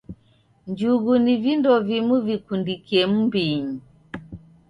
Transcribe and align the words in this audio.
Njugu 0.67 1.11
ni 1.23 1.33
vindo 1.43 1.71
vimu 1.87 2.15
vikundikie 2.27 3.01
m'mbinyi. 3.11 3.77